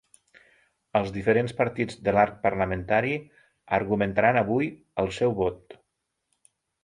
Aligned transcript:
Els 0.99 1.11
diferents 1.17 1.51
partits 1.59 1.97
de 2.07 2.13
l’arc 2.15 2.39
parlamentari 2.45 3.13
argumentaran 3.79 4.41
avui 4.43 4.71
el 5.03 5.11
seu 5.21 5.35
vot. 5.43 5.77